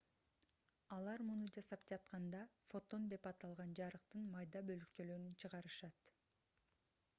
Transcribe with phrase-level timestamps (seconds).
[0.95, 2.39] алар муну жасап жатканда
[2.71, 6.13] фотон деп аталган жарыктын майда бөлүкчөлөрүн чыгарышат